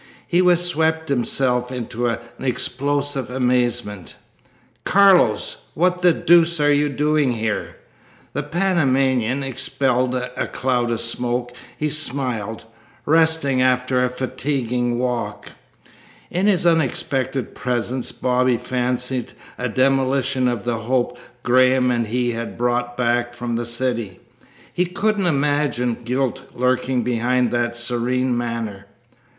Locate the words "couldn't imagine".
24.87-25.93